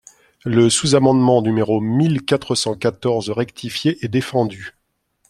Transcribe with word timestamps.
Le 0.45 0.71
sous-amendement 0.71 1.43
numéro 1.43 1.79
mille 1.79 2.23
quatre-vingt-quatorze 2.25 3.29
rectifié 3.29 4.03
est 4.03 4.07
défendu. 4.07 4.71